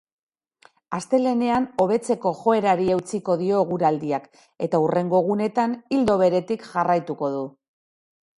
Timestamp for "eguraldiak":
3.67-4.25